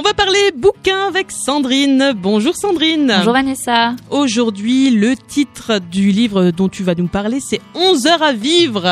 On 0.00 0.02
va 0.02 0.14
parler 0.14 0.52
bouquin 0.56 1.08
avec 1.08 1.32
Sandrine. 1.32 2.12
Bonjour 2.14 2.54
Sandrine. 2.54 3.12
Bonjour 3.16 3.32
Vanessa. 3.32 3.96
Aujourd'hui, 4.10 4.90
le 4.90 5.16
titre 5.16 5.80
du 5.80 6.12
livre 6.12 6.52
dont 6.52 6.68
tu 6.68 6.84
vas 6.84 6.94
nous 6.94 7.08
parler, 7.08 7.40
c'est 7.40 7.60
11 7.74 8.06
heures 8.06 8.22
à 8.22 8.32
vivre. 8.32 8.84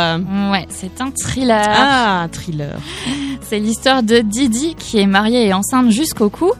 Ouais, 0.51 0.67
c'est 0.69 1.01
un 1.01 1.13
thriller. 1.13 1.65
Ah, 1.65 2.23
un 2.23 2.29
thriller. 2.29 2.77
C'est 3.41 3.61
l'histoire 3.61 4.03
de 4.03 4.19
Didi 4.19 4.75
qui 4.75 4.99
est 4.99 5.07
mariée 5.07 5.47
et 5.47 5.55
enceinte 5.55 5.93
jusqu'au 5.93 6.29
cou. 6.29 6.51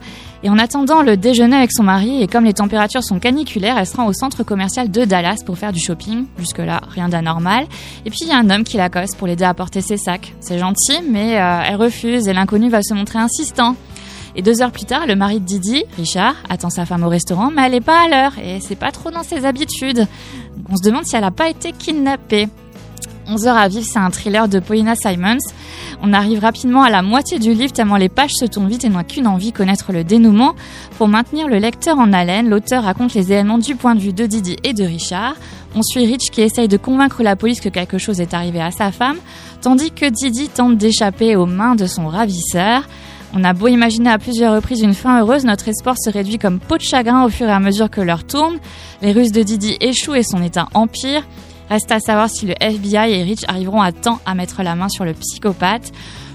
Et 0.43 0.49
en 0.49 0.59
attendant 0.59 1.01
le 1.01 1.17
déjeuner 1.17 1.57
avec 1.57 1.73
son 1.73 1.83
mari, 1.83 2.23
et 2.23 2.27
comme 2.27 2.45
les 2.45 2.53
températures 2.53 3.03
sont 3.03 3.19
caniculaires, 3.19 3.77
elle 3.77 3.85
se 3.85 3.97
rend 3.97 4.05
au 4.05 4.13
centre 4.13 4.43
commercial 4.43 4.89
de 4.89 5.03
Dallas 5.03 5.41
pour 5.45 5.57
faire 5.57 5.73
du 5.73 5.79
shopping. 5.81 6.25
Jusque-là, 6.37 6.79
rien 6.87 7.09
d'anormal. 7.09 7.65
Et 8.05 8.09
puis 8.11 8.19
il 8.21 8.29
y 8.29 8.31
a 8.31 8.37
un 8.37 8.49
homme 8.49 8.63
qui 8.63 8.77
l'accoste 8.77 9.17
pour 9.17 9.27
l'aider 9.27 9.43
à 9.43 9.53
porter 9.53 9.81
ses 9.81 9.97
sacs. 9.97 10.33
C'est 10.39 10.57
gentil, 10.57 11.01
mais 11.05 11.37
euh, 11.37 11.63
elle 11.67 11.75
refuse 11.75 12.29
et 12.29 12.33
l'inconnu 12.33 12.69
va 12.69 12.81
se 12.81 12.93
montrer 12.93 13.19
insistant. 13.19 13.75
Et 14.37 14.43
deux 14.43 14.61
heures 14.61 14.71
plus 14.71 14.85
tard, 14.85 15.07
le 15.07 15.15
mari 15.15 15.39
de 15.39 15.45
Didi, 15.45 15.83
Richard, 15.97 16.35
attend 16.47 16.69
sa 16.69 16.85
femme 16.85 17.03
au 17.03 17.09
restaurant, 17.09 17.49
mais 17.49 17.63
elle 17.65 17.73
est 17.73 17.81
pas 17.81 18.03
à 18.05 18.07
l'heure 18.07 18.37
et 18.37 18.59
c'est 18.61 18.75
pas 18.75 18.91
trop 18.91 19.09
dans 19.09 19.23
ses 19.23 19.45
habitudes. 19.45 20.05
On 20.69 20.77
se 20.77 20.83
demande 20.83 21.05
si 21.05 21.15
elle 21.15 21.23
a 21.23 21.31
pas 21.31 21.49
été 21.49 21.71
kidnappée. 21.71 22.47
11 23.27 23.47
heures 23.47 23.57
à 23.57 23.67
vivre, 23.67 23.85
c'est 23.85 23.97
un 23.97 24.11
thriller 24.11 24.47
de 24.47 24.59
Paulina 24.59 24.95
Simons. 24.95 25.39
On 26.03 26.13
arrive 26.13 26.39
rapidement 26.39 26.83
à 26.83 26.91
la 26.91 27.01
moitié 27.01 27.39
du 27.39 27.53
livre 27.55 27.73
tellement 27.73 27.97
les 27.97 28.09
pages 28.09 28.33
se 28.33 28.45
tournent 28.45 28.69
vite 28.69 28.85
et 28.85 28.89
n'ont 28.89 29.03
qu'une 29.03 29.25
envie, 29.25 29.51
connaître 29.51 29.91
le 29.91 30.03
dénouement. 30.03 30.53
Pour 30.99 31.07
maintenir 31.07 31.47
le 31.47 31.57
lecteur 31.57 31.97
en 31.97 32.13
haleine, 32.13 32.47
l'auteur 32.47 32.83
raconte 32.83 33.15
les 33.15 33.33
événements 33.33 33.57
du 33.57 33.75
point 33.75 33.95
de 33.95 33.99
vue 33.99 34.13
de 34.13 34.27
Didi 34.27 34.55
et 34.63 34.73
de 34.73 34.83
Richard. 34.83 35.33
On 35.75 35.81
suit 35.81 36.05
Rich 36.05 36.29
qui 36.31 36.41
essaye 36.41 36.67
de 36.67 36.77
convaincre 36.77 37.23
la 37.23 37.35
police 37.35 37.59
que 37.59 37.69
quelque 37.69 37.97
chose 37.97 38.21
est 38.21 38.35
arrivé 38.35 38.61
à 38.61 38.69
sa 38.69 38.91
femme, 38.91 39.17
tandis 39.61 39.89
que 39.91 40.05
Didi 40.05 40.47
tente 40.47 40.77
d'échapper 40.77 41.35
aux 41.35 41.47
mains 41.47 41.75
de 41.75 41.87
son 41.87 42.07
ravisseur. 42.07 42.83
On 43.33 43.43
a 43.43 43.53
beau 43.53 43.67
imaginer 43.67 44.09
à 44.09 44.17
plusieurs 44.17 44.55
reprises 44.55 44.81
une 44.81 44.93
fin 44.93 45.19
heureuse, 45.19 45.43
notre 45.43 45.67
espoir 45.67 45.95
se 45.97 46.09
réduit 46.09 46.37
comme 46.37 46.59
peau 46.59 46.77
de 46.77 46.81
chagrin 46.81 47.25
au 47.25 47.29
fur 47.29 47.47
et 47.47 47.51
à 47.51 47.59
mesure 47.59 47.89
que 47.89 48.01
l'heure 48.01 48.25
tourne. 48.25 48.57
Les 49.01 49.11
ruses 49.11 49.31
de 49.31 49.43
Didi 49.43 49.77
échouent 49.81 50.15
et 50.15 50.23
son 50.23 50.41
état 50.41 50.67
empire. 50.73 51.23
Reste 51.69 51.91
à 51.91 51.99
savoir 51.99 52.29
si 52.29 52.45
le 52.45 52.53
FBI 52.59 53.11
et 53.11 53.23
Rich 53.23 53.43
arriveront 53.47 53.81
à 53.81 53.91
temps 53.91 54.19
à 54.25 54.35
mettre 54.35 54.63
la 54.63 54.75
main 54.75 54.89
sur 54.89 55.05
le 55.05 55.13
psychopathe. 55.13 55.91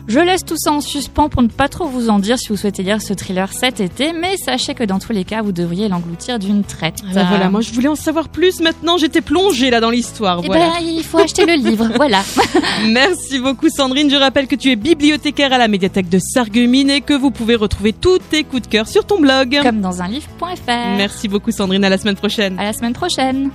Je 0.08 0.18
laisse 0.18 0.44
tout 0.44 0.56
ça 0.58 0.72
en 0.72 0.80
suspens 0.80 1.28
pour 1.28 1.42
ne 1.42 1.48
pas 1.48 1.68
trop 1.68 1.86
vous 1.86 2.10
en 2.10 2.18
dire 2.18 2.36
si 2.36 2.48
vous 2.48 2.56
souhaitez 2.56 2.82
lire 2.82 3.00
ce 3.00 3.14
thriller 3.14 3.52
cet 3.52 3.80
été, 3.80 4.12
mais 4.12 4.36
sachez 4.36 4.74
que 4.74 4.82
dans 4.82 4.98
tous 4.98 5.12
les 5.12 5.24
cas, 5.24 5.42
vous 5.42 5.52
devriez 5.52 5.88
l'engloutir 5.88 6.40
d'une 6.40 6.64
traite. 6.64 6.96
Ah 7.10 7.14
bah 7.14 7.26
voilà, 7.28 7.48
moi 7.48 7.60
je 7.60 7.72
voulais 7.72 7.88
en 7.88 7.94
savoir 7.94 8.28
plus 8.28 8.60
maintenant, 8.60 8.98
j'étais 8.98 9.20
plongée 9.20 9.70
là 9.70 9.80
dans 9.80 9.90
l'histoire. 9.90 10.40
Eh 10.42 10.46
voilà. 10.46 10.72
ben, 10.78 10.84
il 10.84 11.04
faut 11.04 11.18
acheter 11.18 11.46
le 11.46 11.54
livre, 11.54 11.88
voilà. 11.96 12.22
Merci 12.88 13.38
beaucoup 13.38 13.68
Sandrine, 13.68 14.10
je 14.10 14.16
rappelle 14.16 14.48
que 14.48 14.56
tu 14.56 14.70
es 14.72 14.76
bibliothécaire 14.76 15.52
à 15.52 15.58
la 15.58 15.68
médiathèque 15.68 16.08
de 16.08 16.18
Sarreguemines 16.18 16.90
et 16.90 17.00
que 17.00 17.14
vous 17.14 17.30
pouvez 17.30 17.54
retrouver 17.54 17.92
tous 17.92 18.18
tes 18.18 18.42
coups 18.42 18.62
de 18.62 18.66
cœur 18.66 18.88
sur 18.88 19.06
ton 19.06 19.20
blog. 19.20 19.60
Comme 19.62 19.80
dans 19.80 20.02
un 20.02 20.08
livre.fr. 20.08 20.96
Merci 20.96 21.28
beaucoup 21.28 21.52
Sandrine, 21.52 21.84
à 21.84 21.88
la 21.88 21.98
semaine 21.98 22.16
prochaine. 22.16 22.58
À 22.58 22.64
la 22.64 22.72
semaine 22.72 22.92
prochaine. 22.92 23.50